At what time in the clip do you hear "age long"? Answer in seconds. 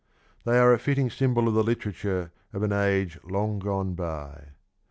2.73-3.59